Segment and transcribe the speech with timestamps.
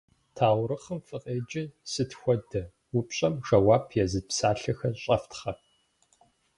[0.35, 2.63] Таурыхъым фыкъеджи, «сыт хуэдэ?»
[2.97, 5.53] упщӏэм жэуап езыт псалъэхэр щӏэфтхъэ.